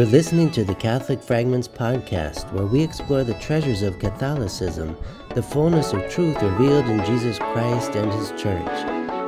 [0.00, 4.96] You're listening to the Catholic Fragments podcast, where we explore the treasures of Catholicism,
[5.34, 8.66] the fullness of truth revealed in Jesus Christ and His Church.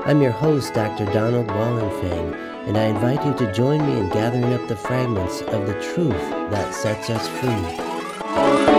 [0.06, 1.04] I'm your host, Dr.
[1.12, 2.34] Donald Wallenfang,
[2.66, 6.30] and I invite you to join me in gathering up the fragments of the truth
[6.50, 8.71] that sets us free.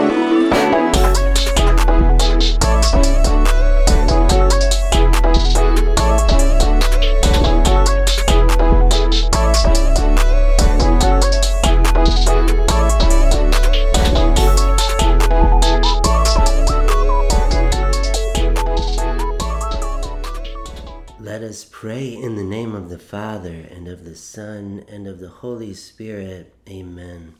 [23.13, 26.51] Father, and of the Son, and of the Holy Spirit.
[26.67, 27.35] Amen.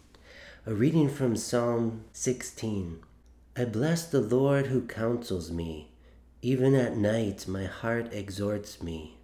[0.68, 3.00] A reading from Psalm 16.
[3.58, 5.90] I bless the Lord who counsels me.
[6.44, 9.17] Even at night, my heart exhorts me.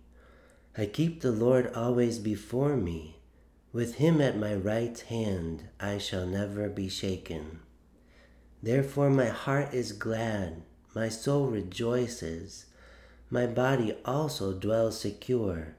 [0.75, 3.17] I keep the Lord always before me.
[3.71, 7.59] With him at my right hand, I shall never be shaken.
[8.63, 10.63] Therefore, my heart is glad,
[10.95, 12.65] my soul rejoices
[13.31, 15.75] my body also dwells secure.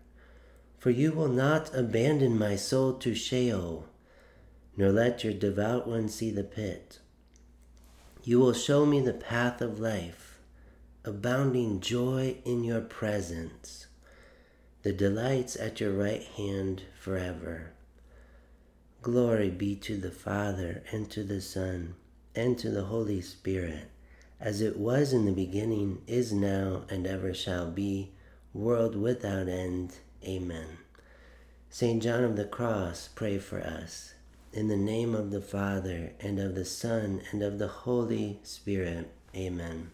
[0.80, 3.86] For you will not abandon my soul to Sheol,
[4.76, 6.98] nor let your devout one see the pit.
[8.24, 10.40] You will show me the path of life,
[11.04, 13.86] abounding joy in your presence,
[14.82, 17.70] the delights at your right hand forever.
[19.02, 21.94] Glory be to the Father, and to the Son,
[22.34, 23.90] and to the Holy Spirit
[24.40, 28.10] as it was in the beginning, is now, and ever shall be,
[28.54, 29.98] world without end.
[30.24, 30.78] Amen.
[31.70, 32.02] St.
[32.02, 34.12] John of the Cross, pray for us.
[34.52, 39.10] In the name of the Father, and of the Son, and of the Holy Spirit.
[39.34, 39.92] Amen.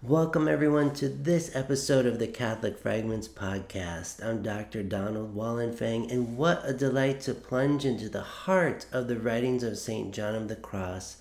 [0.00, 4.24] Welcome, everyone, to this episode of the Catholic Fragments Podcast.
[4.24, 4.84] I'm Dr.
[4.84, 9.76] Donald Wallenfang, and what a delight to plunge into the heart of the writings of
[9.76, 10.14] St.
[10.14, 11.16] John of the Cross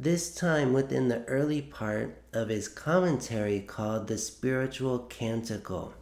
[0.00, 5.94] this time within the early part of his commentary called the Spiritual Canticle.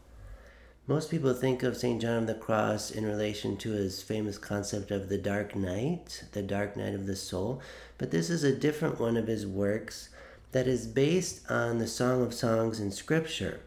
[0.91, 2.03] Most people think of St.
[2.03, 6.43] John of the Cross in relation to his famous concept of the dark night, the
[6.43, 7.63] dark night of the soul,
[7.97, 10.09] but this is a different one of his works
[10.51, 13.61] that is based on the Song of Songs in Scripture.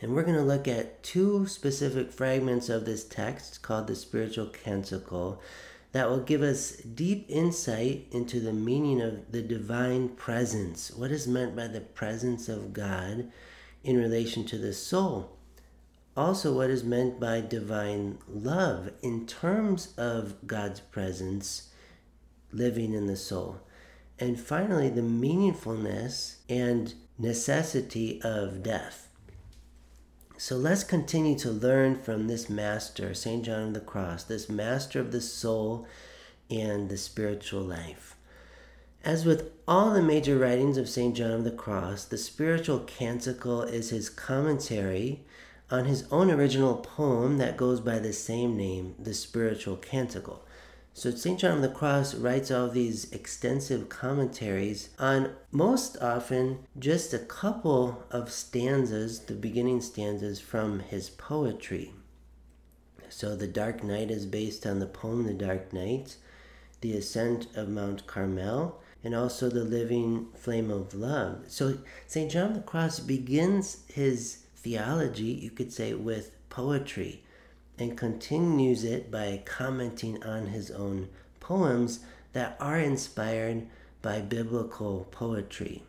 [0.00, 4.46] And we're going to look at two specific fragments of this text called the Spiritual
[4.46, 5.42] Canticle
[5.90, 10.92] that will give us deep insight into the meaning of the divine presence.
[10.92, 13.28] What is meant by the presence of God
[13.82, 15.37] in relation to the soul?
[16.18, 21.68] Also, what is meant by divine love in terms of God's presence
[22.50, 23.60] living in the soul?
[24.18, 29.10] And finally, the meaningfulness and necessity of death.
[30.36, 33.44] So let's continue to learn from this master, St.
[33.44, 35.86] John of the Cross, this master of the soul
[36.50, 38.16] and the spiritual life.
[39.04, 41.16] As with all the major writings of St.
[41.16, 45.24] John of the Cross, the spiritual canticle is his commentary
[45.70, 50.44] on his own original poem that goes by the same name, the spiritual canticle.
[50.94, 51.38] So St.
[51.38, 58.02] John of the Cross writes all these extensive commentaries on most often just a couple
[58.10, 61.92] of stanzas, the beginning stanzas from his poetry.
[63.08, 66.16] So the Dark Night is based on the poem The Dark Night,
[66.80, 71.44] the Ascent of Mount Carmel, and also the Living Flame of Love.
[71.46, 72.30] So St.
[72.30, 77.22] John of the Cross begins his theology, you could say, with poetry
[77.78, 81.08] and continues it by commenting on his own
[81.40, 82.00] poems
[82.34, 83.66] that are inspired
[84.02, 85.82] by biblical poetry.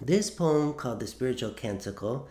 [0.00, 2.26] This poem, called the Spiritual Canticle,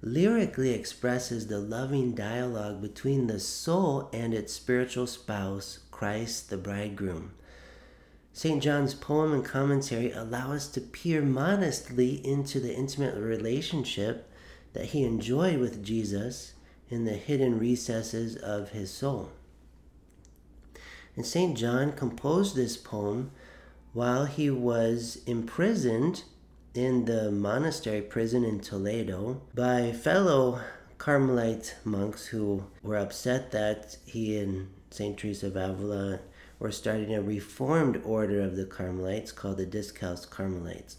[0.00, 7.32] lyrically expresses the loving dialogue between the soul and its spiritual spouse, Christ the bridegroom.
[8.32, 8.62] St.
[8.62, 14.30] John's poem and commentary allow us to peer modestly into the intimate relationship
[14.74, 16.52] that he enjoyed with Jesus
[16.90, 19.30] in the hidden recesses of his soul.
[21.16, 21.56] And St.
[21.56, 23.30] John composed this poem
[23.92, 26.24] while he was imprisoned
[26.74, 30.60] in the monastery prison in Toledo by fellow
[30.98, 35.16] Carmelite monks who were upset that he and St.
[35.16, 36.20] Teresa of Avila
[36.58, 40.96] were starting a reformed order of the Carmelites called the Discalced Carmelites.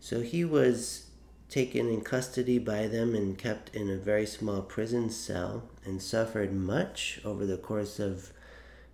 [0.00, 1.07] So he was
[1.48, 6.52] taken in custody by them and kept in a very small prison cell and suffered
[6.52, 8.32] much over the course of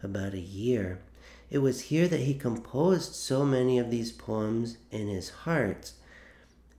[0.02, 1.00] about a year.
[1.50, 5.92] It was here that he composed so many of these poems in his heart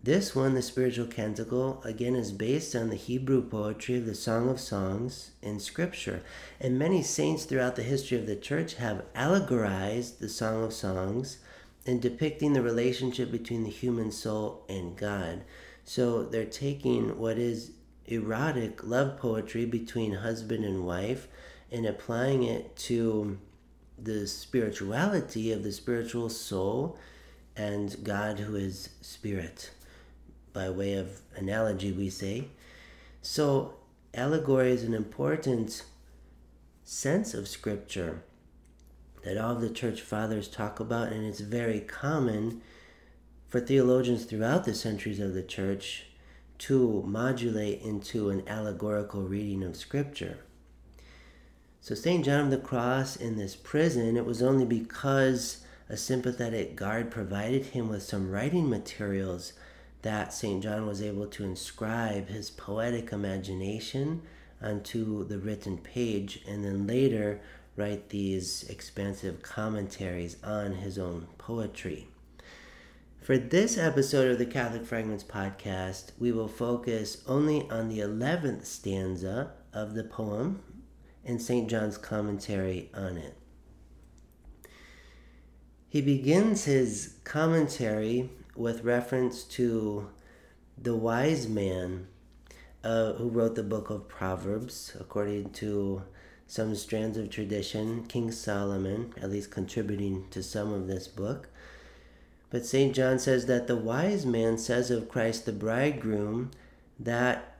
[0.03, 4.49] This one, the spiritual canticle, again is based on the Hebrew poetry of the Song
[4.49, 6.21] of Songs in Scripture.
[6.61, 11.39] And many saints throughout the history of the church have allegorized the Song of Songs
[11.87, 15.41] in depicting the relationship between the human soul and God.
[15.85, 17.71] So they're taking what is
[18.05, 21.27] erotic love poetry between husband and wife
[21.71, 23.37] and applying it to
[23.97, 26.97] the spirituality of the spiritual soul
[27.55, 29.71] and God who is spirit
[30.53, 32.47] by way of analogy, we say.
[33.21, 33.75] So,
[34.13, 35.83] allegory is an important
[36.83, 38.23] sense of Scripture
[39.23, 42.61] that all of the church fathers talk about, and it's very common
[43.55, 46.07] for theologians throughout the centuries of the church
[46.57, 50.39] to modulate into an allegorical reading of Scripture.
[51.79, 52.25] So, St.
[52.25, 57.67] John of the Cross in this prison, it was only because a sympathetic guard provided
[57.67, 59.53] him with some writing materials
[60.01, 60.61] that St.
[60.61, 64.21] John was able to inscribe his poetic imagination
[64.61, 67.39] onto the written page and then later
[67.77, 72.09] write these expansive commentaries on his own poetry.
[73.25, 78.65] For this episode of the Catholic Fragments podcast, we will focus only on the 11th
[78.65, 80.61] stanza of the poem
[81.25, 81.67] and St.
[81.67, 83.35] John's commentary on it.
[85.89, 90.07] He begins his commentary with reference to
[90.77, 92.05] the wise man
[92.83, 96.03] uh, who wrote the book of Proverbs, according to
[96.45, 101.49] some strands of tradition, King Solomon, at least contributing to some of this book.
[102.49, 102.95] But St.
[102.95, 106.51] John says that the wise man says of Christ the bridegroom
[106.99, 107.57] that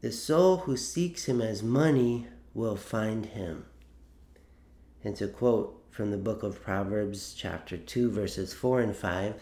[0.00, 3.66] the soul who seeks him as money will find him.
[5.04, 9.34] And to quote from the book of Proverbs, chapter 2, verses 4 and 5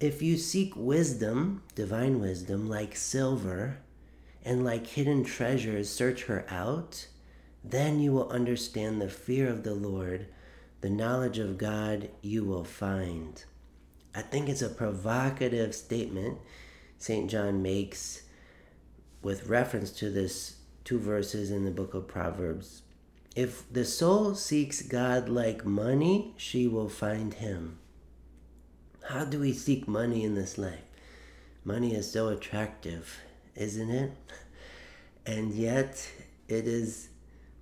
[0.00, 3.78] if you seek wisdom, divine wisdom, like silver,
[4.44, 7.08] and like hidden treasures, search her out,
[7.64, 10.28] then you will understand the fear of the Lord,
[10.82, 13.42] the knowledge of God you will find.
[14.18, 16.38] I think it's a provocative statement
[16.98, 17.30] St.
[17.30, 18.22] John makes
[19.22, 22.82] with reference to this two verses in the book of Proverbs.
[23.36, 27.78] If the soul seeks God like money, she will find him.
[29.08, 30.82] How do we seek money in this life?
[31.62, 33.20] Money is so attractive,
[33.54, 34.10] isn't it?
[35.26, 36.10] And yet,
[36.48, 37.10] it is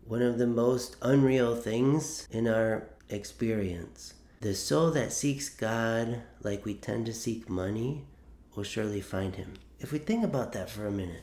[0.07, 4.15] one of the most unreal things in our experience.
[4.41, 8.05] The soul that seeks God like we tend to seek money
[8.55, 9.55] will surely find Him.
[9.81, 11.23] If we think about that for a minute,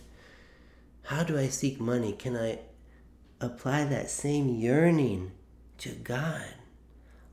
[1.03, 2.13] how do I seek money?
[2.13, 2.59] Can I
[3.39, 5.31] apply that same yearning
[5.79, 6.55] to God?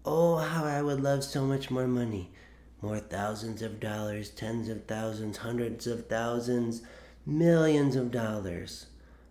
[0.04, 2.30] Oh, how I would love so much more money
[2.82, 6.82] more thousands of dollars, tens of thousands, hundreds of thousands,
[7.26, 8.86] millions of dollars.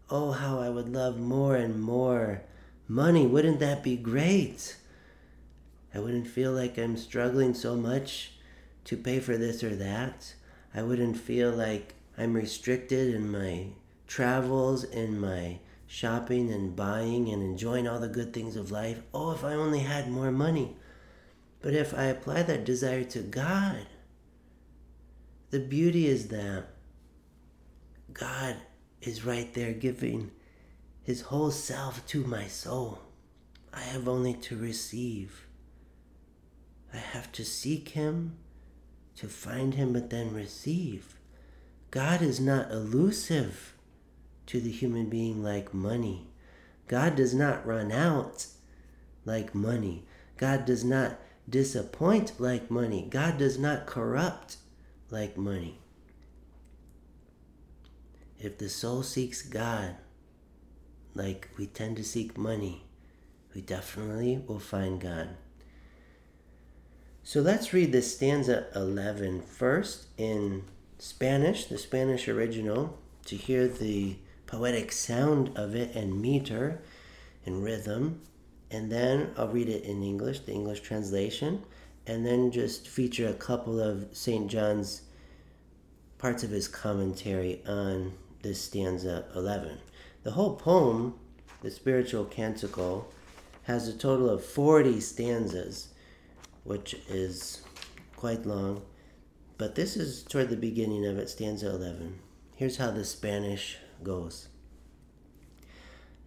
[0.10, 2.44] Oh, how I would love more and more
[2.88, 3.26] money.
[3.26, 4.76] Wouldn't that be great?
[5.94, 8.34] I wouldn't feel like I'm struggling so much
[8.86, 10.34] to pay for this or that.
[10.74, 13.68] I wouldn't feel like I'm restricted in my
[14.08, 19.02] travels, in my shopping and buying and enjoying all the good things of life.
[19.14, 20.76] Oh, if I only had more money.
[21.62, 23.88] But if I apply that desire to God,
[25.50, 26.68] the beauty is that
[28.14, 28.56] God
[29.02, 30.32] is right there giving
[31.02, 33.00] his whole self to my soul.
[33.74, 35.48] I have only to receive.
[36.94, 38.38] I have to seek him,
[39.16, 41.16] to find him, but then receive.
[41.92, 43.76] God is not elusive
[44.48, 46.28] to the human being like money.
[46.88, 48.48] God does not run out
[49.26, 50.06] like money.
[50.38, 53.08] God does not disappoint like money.
[53.10, 54.58] God does not corrupt
[55.10, 55.80] like money.
[58.40, 59.96] If the soul seeks God
[61.14, 62.86] like we tend to seek money,
[63.54, 65.30] we definitely will find God.
[67.24, 70.64] So let's read the stanza 11 first in
[70.98, 74.16] Spanish, the Spanish original, to hear the
[74.48, 76.82] poetic sound of it and meter
[77.46, 78.22] and rhythm
[78.72, 81.64] and then I'll read it in English, the English translation,
[82.06, 84.50] and then just feature a couple of St.
[84.50, 85.04] John's
[86.18, 89.80] parts of his commentary on this stanza 11.
[90.24, 91.16] The whole poem,
[91.62, 93.12] the spiritual canticle,
[93.64, 95.90] has a total of 40 stanzas,
[96.70, 97.64] which is
[98.16, 98.84] quite long,
[99.58, 102.20] but this is toward the beginning of it, stanza 11.
[102.58, 104.50] Here's how the Spanish goes.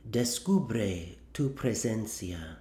[0.04, 2.58] Descubre tu presencia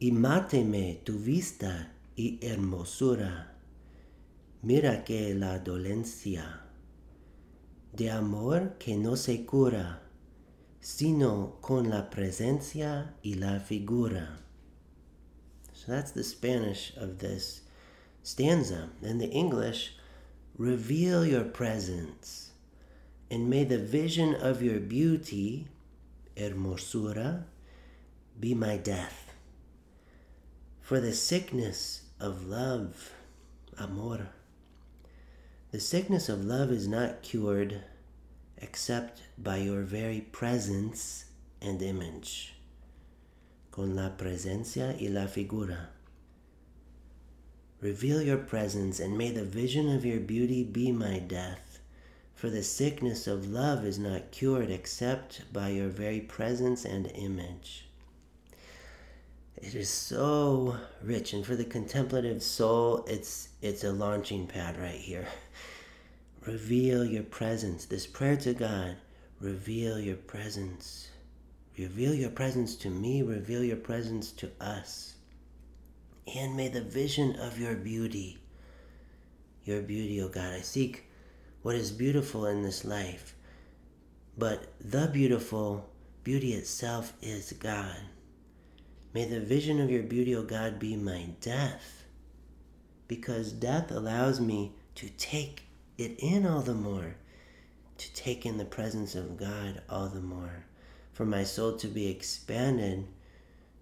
[0.00, 3.46] y máteme tu vista y hermosura.
[4.64, 6.62] Mira que la dolencia
[7.92, 10.02] de amor que no se cura,
[10.80, 14.47] sino con la presencia y la figura.
[15.88, 17.62] That's the Spanish of this
[18.22, 18.90] stanza.
[19.00, 19.94] In the English,
[20.58, 22.50] reveal your presence,
[23.30, 25.66] and may the vision of your beauty,
[26.36, 27.44] hermosura,
[28.38, 29.32] be my death.
[30.82, 33.12] For the sickness of love,
[33.78, 34.28] amor,
[35.70, 37.82] the sickness of love is not cured
[38.58, 41.24] except by your very presence
[41.62, 42.57] and image,
[43.78, 45.90] con la presencia y la figura.
[47.80, 51.78] Reveal your presence, and may the vision of your beauty be my death.
[52.34, 57.86] For the sickness of love is not cured except by your very presence and image.
[59.56, 64.98] It is so rich, and for the contemplative soul, it's it's a launching pad right
[64.98, 65.28] here.
[66.44, 67.84] Reveal your presence.
[67.84, 68.96] This prayer to God,
[69.40, 71.07] reveal your presence.
[71.78, 75.14] Reveal your presence to me, reveal your presence to us.
[76.34, 78.38] And may the vision of your beauty,
[79.64, 81.04] your beauty, O oh God, I seek
[81.62, 83.36] what is beautiful in this life.
[84.36, 85.88] But the beautiful,
[86.24, 87.96] beauty itself is God.
[89.14, 92.04] May the vision of your beauty, O oh God, be my death.
[93.06, 95.62] Because death allows me to take
[95.96, 97.14] it in all the more,
[97.98, 100.64] to take in the presence of God all the more,
[101.18, 103.04] for my soul to be expanded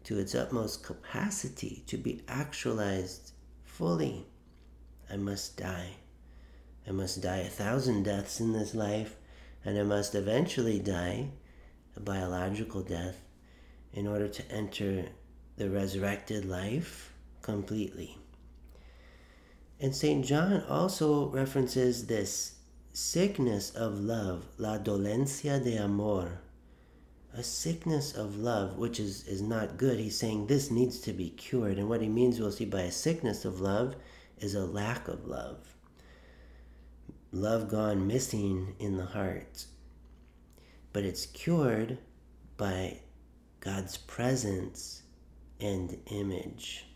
[0.02, 4.24] to its utmost capacity, to be actualized fully.
[5.10, 5.96] I must die.
[6.88, 9.16] I must die a thousand deaths in this life,
[9.66, 11.28] and I must eventually die
[11.94, 13.20] a biological death
[13.92, 15.04] in order to enter
[15.58, 17.12] the resurrected life
[17.42, 18.16] completely.
[19.78, 20.24] And St.
[20.24, 22.54] John also references this
[22.94, 26.40] sickness of love, la dolencia de amor,
[27.36, 29.98] a sickness of love, which is, is not good.
[29.98, 31.78] He's saying this needs to be cured.
[31.78, 33.94] And what he means, we'll see by a sickness of love,
[34.38, 35.58] is a lack of love.
[37.32, 39.66] Love gone missing in the heart.
[40.92, 41.98] But it's cured
[42.56, 43.00] by
[43.60, 45.02] God's presence
[45.60, 46.86] and image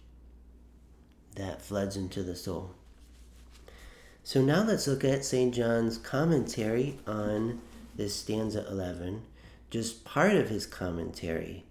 [1.36, 2.74] that floods into the soul.
[4.22, 5.54] So now let's look at St.
[5.54, 7.60] John's commentary on
[7.96, 9.22] this stanza 11,
[9.70, 11.64] just part of his commentary.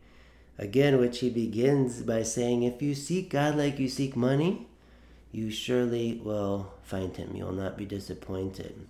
[0.57, 4.67] Again, which he begins by saying, If you seek God like you seek money,
[5.31, 7.35] you surely will find him.
[7.35, 8.87] You will not be disappointed.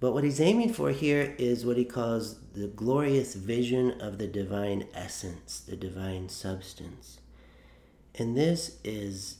[0.00, 4.28] But what he's aiming for here is what he calls the glorious vision of the
[4.28, 7.18] divine essence, the divine substance.
[8.14, 9.38] And this is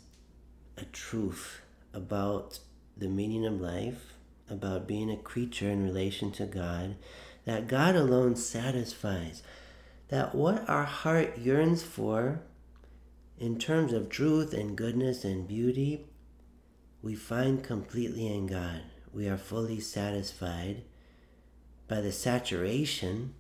[0.76, 1.61] a truth
[1.92, 2.59] about
[2.97, 4.14] the meaning of life,
[4.50, 6.97] about being a creature in relation to God,
[7.45, 9.42] that God alone satisfies.
[10.09, 12.40] That what our heart yearns for
[13.38, 16.07] in terms of truth and goodness and beauty,
[17.02, 20.83] we find completely in God we are fully satisfied
[21.87, 23.35] by the saturation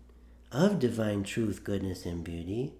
[0.50, 2.72] of divine truth, goodness, and beauty,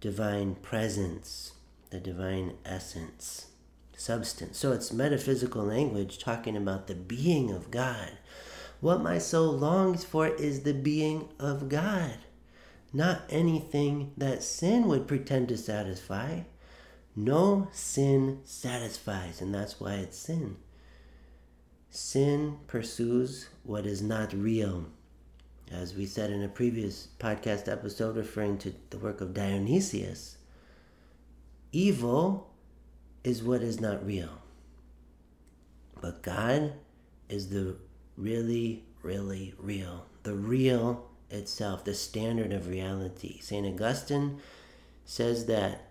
[0.00, 1.52] divine presence,
[1.90, 3.46] the divine essence,
[3.96, 4.58] substance.
[4.58, 8.18] So it's metaphysical language talking about the being of God.
[8.80, 12.18] What my soul longs for is the being of God,
[12.92, 16.42] not anything that sin would pretend to satisfy.
[17.16, 20.56] No sin satisfies, and that's why it's sin.
[21.90, 24.86] Sin pursues what is not real.
[25.72, 30.36] As we said in a previous podcast episode referring to the work of Dionysius,
[31.72, 32.50] evil
[33.24, 34.40] is what is not real.
[36.00, 36.74] But God
[37.28, 37.76] is the
[38.18, 40.06] really, really real.
[40.24, 43.40] The real itself, the standard of reality.
[43.40, 43.66] St.
[43.66, 44.40] Augustine
[45.04, 45.90] says that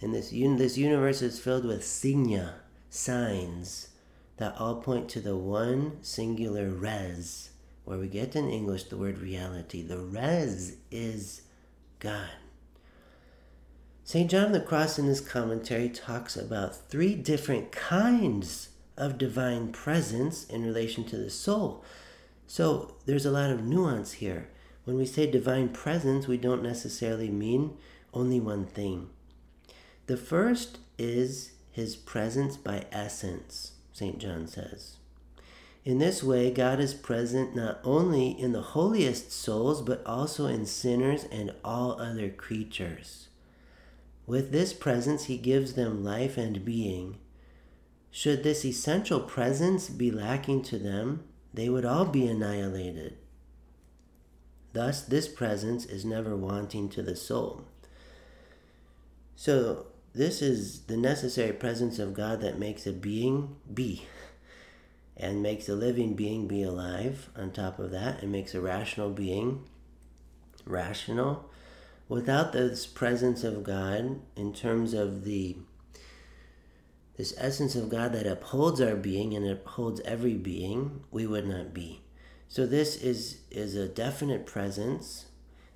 [0.00, 2.56] in this, un- this universe is filled with signa,
[2.90, 3.88] signs,
[4.36, 7.50] that all point to the one singular res,
[7.84, 9.82] where we get in English the word reality.
[9.82, 11.42] The res is
[11.98, 12.30] God.
[14.04, 14.30] St.
[14.30, 20.44] John of the Cross in his commentary talks about three different kinds of divine presence
[20.44, 21.84] in relation to the soul.
[22.46, 24.48] So there's a lot of nuance here.
[24.84, 27.76] When we say divine presence, we don't necessarily mean
[28.14, 29.10] only one thing.
[30.06, 33.72] The first is his presence by essence.
[33.92, 34.18] St.
[34.18, 34.96] John says.
[35.84, 40.66] In this way, God is present not only in the holiest souls, but also in
[40.66, 43.28] sinners and all other creatures.
[44.26, 47.18] With this presence, He gives them life and being,
[48.16, 53.18] Should this essential presence be lacking to them, they would all be annihilated.
[54.72, 57.66] Thus, this presence is never wanting to the soul.
[59.34, 64.06] So, this is the necessary presence of God that makes a being be
[65.14, 69.10] and makes a living being be alive on top of that and makes a rational
[69.10, 69.62] being
[70.64, 71.50] rational
[72.08, 75.56] without this presence of God in terms of the
[77.16, 81.72] this essence of God that upholds our being and upholds every being, we would not
[81.72, 82.02] be.
[82.48, 85.26] So this is is a definite presence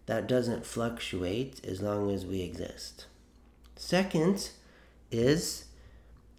[0.06, 3.06] that doesn't fluctuate as long as we exist.
[3.76, 4.50] Second
[5.10, 5.64] is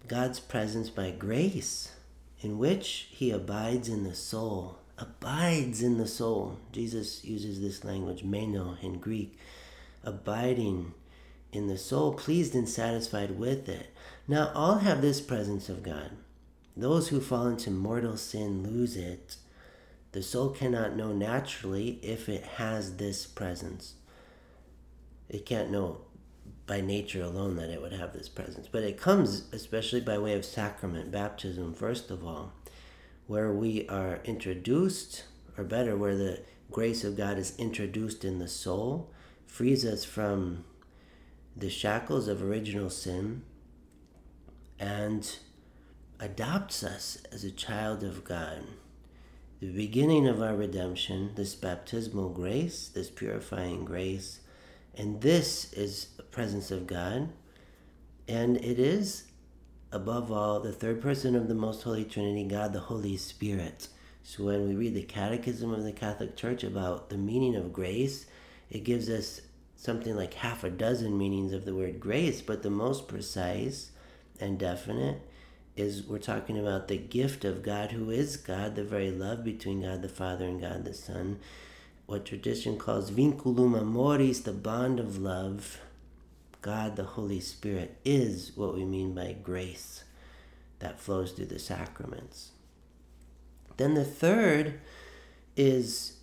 [0.08, 1.92] God's presence by grace,
[2.40, 4.78] in which he abides in the soul.
[4.98, 6.58] Abides in the soul.
[6.70, 9.36] Jesus uses this language, meno in Greek
[10.04, 10.94] abiding
[11.52, 13.94] in the soul, pleased and satisfied with it.
[14.26, 16.12] Now, all have this presence of God.
[16.76, 19.36] Those who fall into mortal sin lose it.
[20.12, 23.94] The soul cannot know naturally if it has this presence.
[25.28, 26.02] It can't know
[26.66, 28.68] by nature alone that it would have this presence.
[28.70, 32.52] But it comes especially by way of sacrament, baptism, first of all,
[33.26, 35.24] where we are introduced,
[35.58, 36.40] or better, where the
[36.70, 39.10] grace of God is introduced in the soul
[39.46, 40.64] frees us from
[41.56, 43.42] the shackles of original sin
[44.78, 45.38] and
[46.18, 48.64] adopts us as a child of God.
[49.60, 54.40] The beginning of our redemption, this baptismal grace, this purifying grace,
[54.94, 57.28] and this is the presence of God,
[58.26, 59.24] and it is,
[59.90, 63.88] above all, the third person of the Most Holy Trinity, God the Holy Spirit.
[64.22, 68.26] So when we read the Catechism of the Catholic Church about the meaning of grace,
[68.70, 69.40] it gives us
[69.82, 73.90] something like half a dozen meanings of the word grace, but the most precise
[74.38, 75.20] and definite
[75.76, 79.82] is we're talking about the gift of God, who is God, the very love between
[79.82, 81.40] God the Father and God the Son.
[82.06, 85.80] What tradition calls vinculum amoris, the bond of love.
[86.60, 90.04] God, the Holy Spirit, is what we mean by grace
[90.78, 92.52] that flows through the sacraments.
[93.78, 94.80] Then the third
[95.56, 96.18] is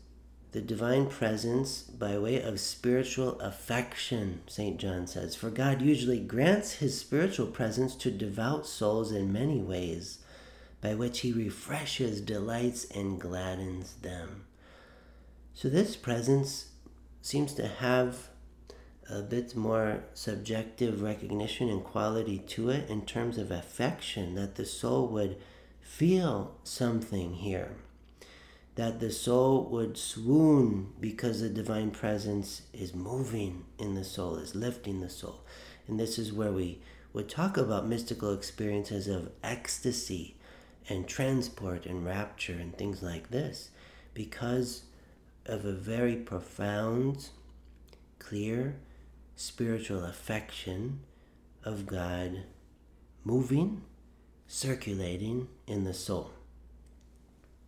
[0.51, 4.79] the divine presence by way of spiritual affection, St.
[4.79, 5.35] John says.
[5.35, 10.19] For God usually grants his spiritual presence to devout souls in many ways,
[10.81, 14.45] by which he refreshes, delights, and gladdens them.
[15.53, 16.69] So this presence
[17.21, 18.29] seems to have
[19.07, 24.65] a bit more subjective recognition and quality to it in terms of affection, that the
[24.65, 25.38] soul would
[25.81, 27.75] feel something here
[28.75, 34.55] that the soul would swoon because the divine presence is moving in the soul, is
[34.55, 35.41] lifting the soul.
[35.88, 40.38] And this is where we would talk about mystical experiences of ecstasy
[40.88, 43.69] and transport and rapture and things like this
[44.13, 44.84] because
[45.45, 47.29] of a very profound,
[48.19, 48.75] clear
[49.36, 50.99] spiritual affection
[51.63, 52.43] of God
[53.23, 53.82] moving,
[54.47, 56.32] circulating in the soul.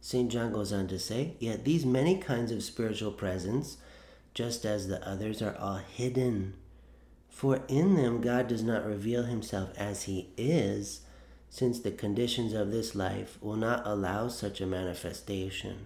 [0.04, 0.32] St.
[0.32, 3.78] John goes on to say, Yet these many kinds of spiritual presence,
[4.34, 6.56] just as the others, are all hidden.
[7.30, 11.02] For in them God does not reveal himself as he is,
[11.50, 15.86] since the conditions of this life will not allow such a manifestation.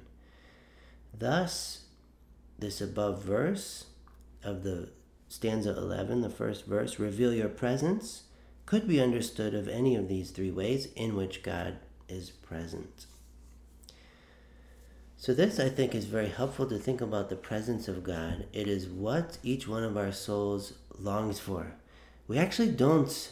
[1.14, 1.84] Thus,
[2.58, 3.86] this above verse
[4.44, 4.90] of the
[5.28, 8.24] stanza 11, the first verse, reveal your presence,
[8.66, 13.08] could be understood of any of these three ways in which God is present.
[15.18, 18.48] So, this I think is very helpful to think about the presence of God.
[18.52, 21.74] It is what each one of our souls longs for.
[22.28, 23.32] We actually don't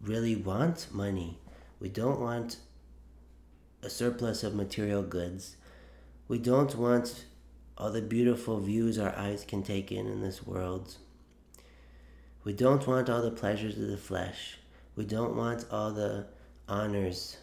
[0.00, 1.38] really want money,
[1.80, 2.58] we don't want
[3.82, 5.56] a surplus of material goods,
[6.28, 7.24] we don't want
[7.78, 10.96] all the beautiful views our eyes can take in in this world.
[12.44, 14.58] We don't want all the pleasures of the flesh.
[14.96, 16.26] We don't want all the
[16.68, 17.38] honors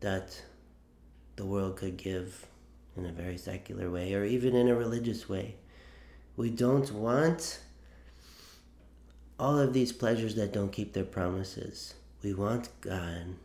[0.00, 0.42] that
[1.36, 2.46] the world could give
[2.96, 5.56] in a very secular way or even in a religious way.
[6.36, 7.60] We don't want
[9.38, 11.94] all of these pleasures that don't keep their promises.
[12.22, 13.36] We want God.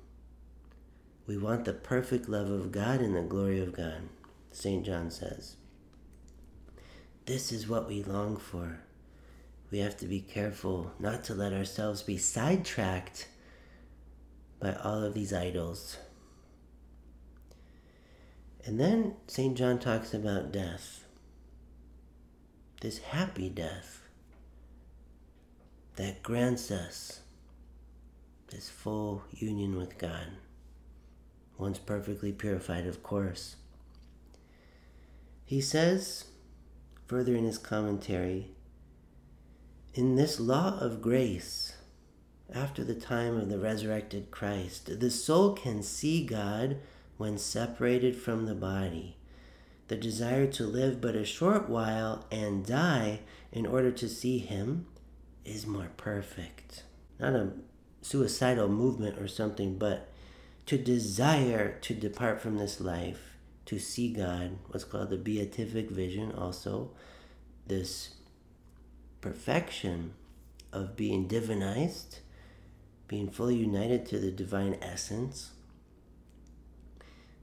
[1.27, 4.09] We want the perfect love of God and the glory of God,
[4.51, 4.85] St.
[4.85, 5.55] John says.
[7.25, 8.79] This is what we long for.
[9.71, 13.27] We have to be careful not to let ourselves be sidetracked
[14.59, 15.97] by all of these idols.
[18.65, 19.55] And then St.
[19.55, 21.05] John talks about death.
[22.81, 24.01] This happy death
[25.95, 27.21] that grants us
[28.49, 30.27] this full union with God.
[31.57, 33.55] once perfectly purified, of course.
[35.45, 36.25] He says,
[37.07, 38.51] further in his commentary,
[39.93, 41.77] in this law of grace,
[42.53, 46.77] after the time of the resurrected Christ, the soul can see God
[47.17, 49.17] when separated from the body.
[49.87, 53.19] The desire to live but a short while and die
[53.51, 54.87] in order to see Him
[55.43, 56.83] is more perfect.
[57.19, 57.51] Not a
[58.01, 60.09] suicidal movement or something, but
[60.65, 66.31] to desire to depart from this life, to see God, what's called the beatific vision,
[66.31, 66.91] also,
[67.67, 68.15] this
[69.21, 70.13] perfection
[70.71, 72.19] of being divinized,
[73.07, 75.51] being fully united to the divine essence.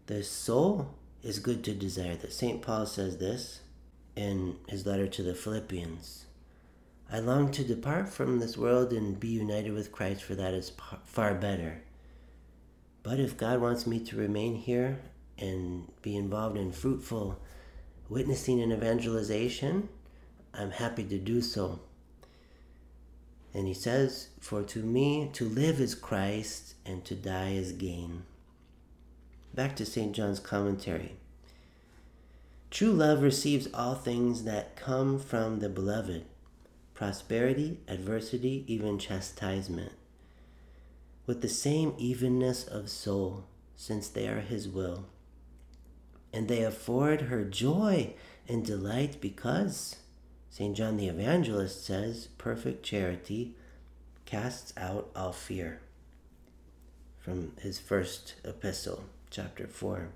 [0.06, 2.16] The soul is good to desire.
[2.16, 2.60] That St.
[2.60, 3.60] Paul says this
[4.16, 6.26] in his letter to the Philippians.
[7.10, 10.72] I long to depart from this world and be united with Christ, for that is
[11.04, 11.82] far better.
[13.02, 15.00] But if God wants me to remain here
[15.38, 17.40] and be involved in fruitful
[18.08, 19.88] witnessing and evangelization,
[20.54, 21.80] I'm happy to do so.
[23.54, 28.24] And he says, For to me, to live is Christ, and to die is gain.
[29.54, 30.12] Back to St.
[30.14, 31.16] John's commentary.
[32.70, 36.24] True love receives all things that come from the beloved
[36.94, 39.92] prosperity, adversity, even chastisement
[41.26, 43.44] with the same evenness of soul,
[43.76, 45.06] since they are his will.
[46.32, 48.14] And they afford her joy
[48.48, 49.96] and delight because,
[50.50, 50.76] St.
[50.76, 53.54] John the Evangelist says, perfect charity
[54.24, 55.80] casts out all fear.
[57.18, 60.10] From his first epistle, chapter 4.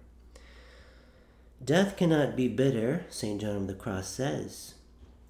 [1.65, 3.41] Death cannot be bitter, St.
[3.41, 4.75] John of the Cross says.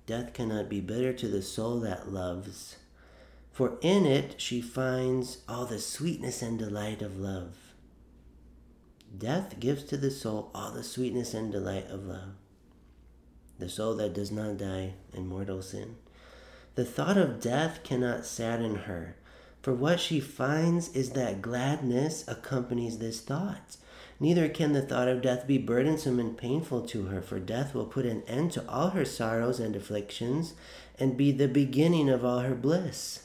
[0.05, 2.77] Death cannot be bitter to the soul that loves
[3.57, 7.57] for in it she finds all the sweetness and delight of love.
[9.17, 12.35] Death gives to the soul all the sweetness and delight of love.
[13.59, 15.97] The soul that does not die in mortal sin.
[16.75, 19.17] The thought of death cannot sadden her,
[19.67, 23.77] for what she finds is that gladness accompanies this thought.
[24.21, 27.87] Neither can the thought of death be burdensome and painful to her, for death will
[27.87, 30.55] put an end to all her sorrows and afflictions
[31.01, 33.25] and be the beginning of all her bliss.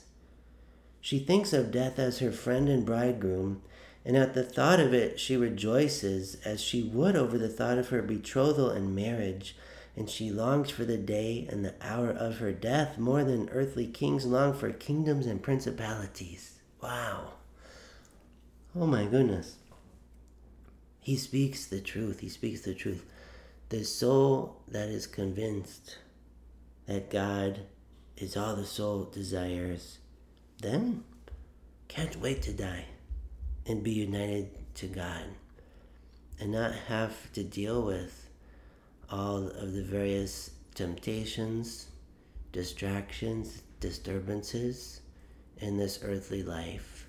[1.00, 3.62] She thinks of death as her friend and bridegroom,
[4.04, 7.90] and at the thought of it she rejoices as she would over the thought of
[7.90, 9.56] her betrothal and marriage,
[9.96, 13.88] and she longs for the day and the hour of her death more than earthly
[13.88, 16.60] kings long for kingdoms and principalities.
[16.82, 17.34] Wow.
[18.76, 19.58] Oh my goodness.
[21.00, 22.20] He speaks the truth.
[22.20, 23.06] He speaks the truth.
[23.70, 25.98] The soul that is convinced
[26.86, 27.62] that God
[28.18, 29.98] is all the soul desires
[30.62, 31.04] then
[31.88, 32.86] can't wait to die
[33.66, 35.24] and be united to God
[36.40, 38.21] and not have to deal with
[39.12, 41.88] all of the various temptations,
[42.54, 45.02] distractions, disturbances
[45.58, 47.08] in this earthly life.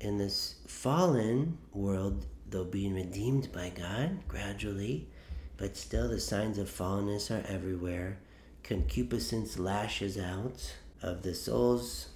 [0.00, 5.08] In this fallen world, though being redeemed by God gradually,
[5.56, 8.18] but still the signs of fallenness are everywhere.
[8.62, 12.08] Concupiscence lashes out of the soul's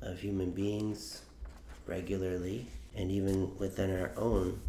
[0.00, 1.22] of human beings
[1.86, 2.66] regularly
[2.96, 4.60] and even within our own.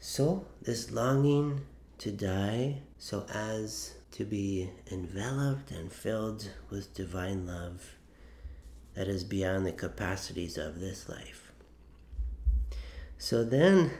[0.00, 1.60] So, this longing
[2.02, 7.94] to die so as to be enveloped and filled with divine love
[8.94, 11.52] that is beyond the capacities of this life.
[13.18, 13.92] So then,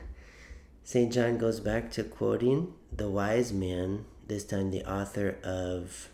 [0.82, 1.12] St.
[1.12, 6.08] John goes back to quoting the wise man, this time the author of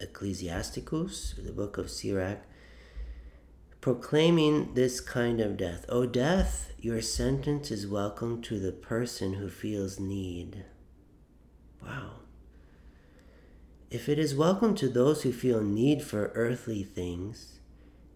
[0.00, 2.40] Ecclesiasticus, the book of Sirach,
[3.86, 5.84] proclaiming this kind of death.
[5.88, 10.64] O death, your sentence is welcome to the person who feels need.
[11.80, 12.14] Wow.
[13.88, 17.60] If it is welcome to those who feel need for earthly things,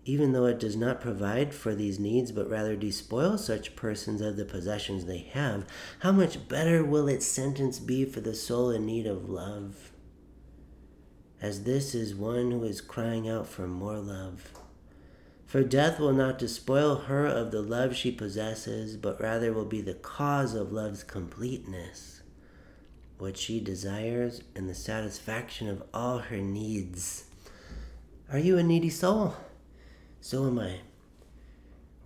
[0.05, 4.37] even though it does not provide for these needs, but rather despoils such persons of
[4.37, 5.65] the possessions they have,
[6.01, 9.93] how much better will its sentence be for the soul in need of love?
[11.43, 14.60] as this is one who is crying out for more love.
[15.51, 19.81] For death will not despoil her of the love she possesses, but rather will be
[19.81, 22.23] the cause of love's completeness,
[23.19, 27.25] what she desires, and the satisfaction of all her needs.
[28.33, 29.35] Are you a needy soul?
[30.21, 30.77] So am I.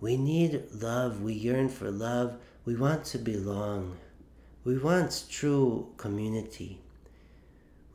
[0.01, 1.21] We need love.
[1.21, 2.37] We yearn for love.
[2.65, 3.97] We want to belong.
[4.63, 6.79] We want true community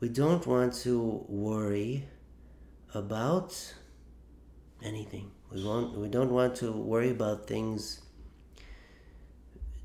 [0.01, 2.07] we don't want to worry
[2.95, 3.73] about
[4.83, 5.29] anything.
[5.51, 8.01] We want we don't want to worry about things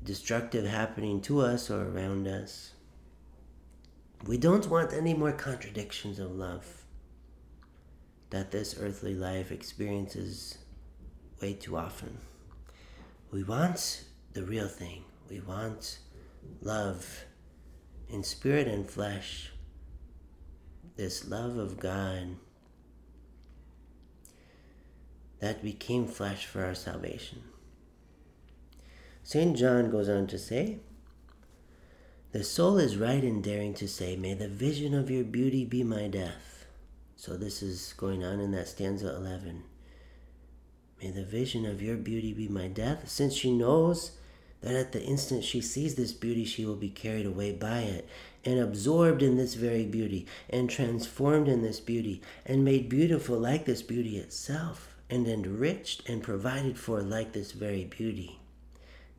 [0.01, 2.71] destructive happening to us or around us.
[4.25, 6.85] We don't want any more contradictions of love
[8.29, 10.57] that this earthly life experiences
[11.41, 12.17] way too often.
[13.31, 15.03] We want the real thing.
[15.29, 15.99] We want
[16.61, 17.25] love
[18.07, 19.51] in spirit and flesh.
[20.95, 22.37] This love of God
[25.39, 27.43] that became flesh for our salvation.
[29.23, 29.57] St.
[29.57, 30.79] John goes on to say,
[32.31, 35.83] The soul is right in daring to say, May the vision of your beauty be
[35.83, 36.65] my death.
[37.15, 39.63] So this is going on in that stanza 11.
[41.01, 44.11] May the vision of your beauty be my death, since she knows
[44.61, 48.07] that at the instant she sees this beauty, she will be carried away by it,
[48.43, 53.65] and absorbed in this very beauty, and transformed in this beauty, and made beautiful like
[53.65, 58.39] this beauty itself, and enriched and provided for like this very beauty.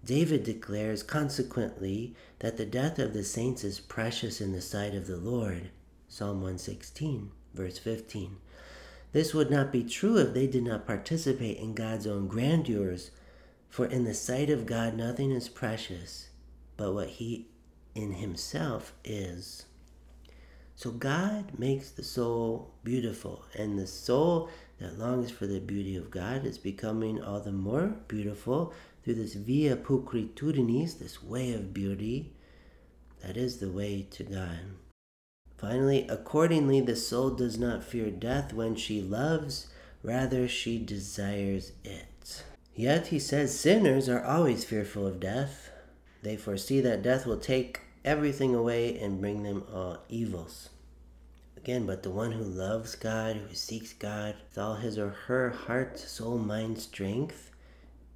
[0.05, 5.07] David declares consequently that the death of the saints is precious in the sight of
[5.07, 5.71] the Lord.
[6.09, 8.37] Psalm 116, verse 15.
[9.13, 13.11] This would not be true if they did not participate in God's own grandeurs,
[13.69, 16.29] for in the sight of God nothing is precious
[16.79, 17.49] but what He
[17.95, 19.67] in Himself is.
[20.77, 24.49] So God makes the soul beautiful, and the soul
[24.81, 29.35] that longs for the beauty of God is becoming all the more beautiful through this
[29.35, 32.33] via pulchritudinis, this way of beauty,
[33.23, 34.59] that is the way to God.
[35.57, 39.67] Finally, accordingly, the soul does not fear death when she loves,
[40.05, 42.45] rather, she desires it.
[42.77, 45.71] Yet, he says, sinners are always fearful of death.
[46.23, 50.71] They foresee that death will take everything away and bring them all evils.
[51.59, 55.51] Again, but the one who loves God, who seeks God with all his or her
[55.51, 57.51] heart, soul, mind, strength,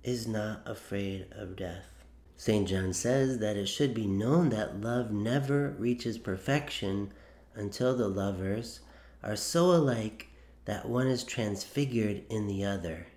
[0.04, 2.04] is not afraid of death.
[2.36, 2.68] St.
[2.68, 7.12] John says that it should be known that love never reaches perfection
[7.56, 8.78] until the lovers
[9.24, 10.28] are so alike
[10.64, 13.08] that one is transfigured in the other,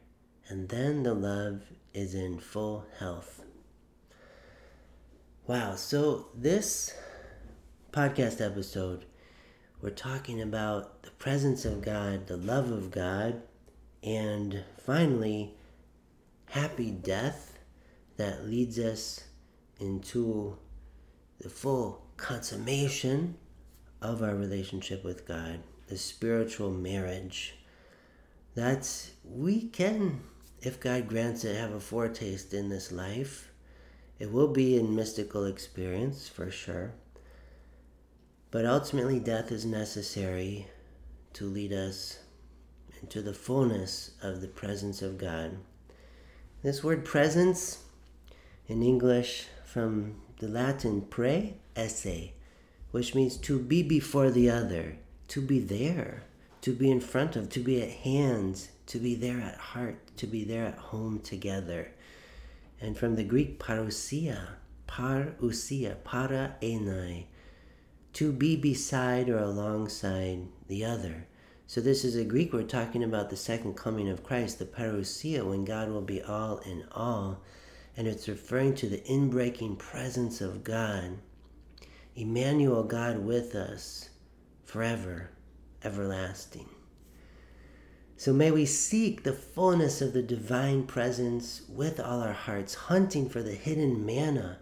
[0.49, 1.61] and then the love
[1.93, 3.43] is in full health.
[5.45, 6.95] Wow, so this
[7.91, 9.05] podcast episode,
[9.86, 13.43] we're talking about the presence of God, the love of God,
[14.02, 15.54] and finally,
[16.48, 17.60] happy death
[18.17, 19.26] that leads us
[19.80, 20.58] into
[21.39, 23.36] the full consummation
[24.02, 27.54] of our relationship with God, the spiritual marriage.
[28.56, 30.21] That's, we can,
[30.62, 33.52] if God grants it, have a foretaste in this life.
[34.17, 36.93] It will be in mystical experience for sure.
[38.56, 40.68] But ultimately, death is necessary
[41.34, 42.20] to lead us
[43.02, 45.58] into the fullness of the presence of God.
[46.63, 47.84] This word presence
[48.70, 52.30] in English from the Latin pre esse
[52.91, 56.24] which means to be before the other, to be there,
[56.62, 60.28] to be in front of, to be at hand, to be there at heart, to
[60.28, 61.91] be there at home together.
[62.80, 64.48] And from the Greek parousia,
[64.88, 67.26] parousia, para enai,
[68.15, 71.28] to be beside or alongside the other.
[71.67, 75.45] So this is a Greek word talking about the second coming of Christ, the parousia,
[75.45, 77.41] when God will be all in all.
[77.97, 81.17] And it's referring to the inbreaking presence of God
[82.15, 84.10] Emmanuel, God with us
[84.63, 85.32] forever,
[85.84, 86.69] everlasting.
[88.15, 93.28] So may we seek the fullness of the divine presence with all our hearts, hunting
[93.28, 94.60] for the hidden manna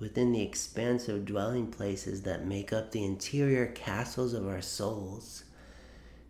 [0.00, 5.44] within the expansive dwelling places that make up the interior castles of our souls.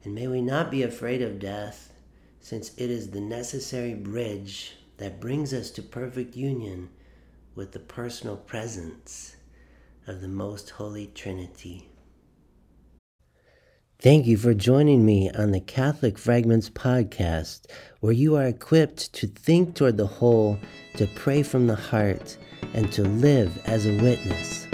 [0.03, 1.93] And may we not be afraid of death,
[2.41, 6.91] since it is the necessary bridge that brings us to perfect union
[7.55, 9.37] with the personal presence
[10.07, 11.87] of the Most Holy Trinity.
[14.01, 17.67] Thank you for joining me on the Catholic Fragments podcast,
[18.01, 20.59] where you are equipped to think toward the whole,
[20.97, 22.39] to pray from the heart,
[22.75, 24.70] and to live as a witness.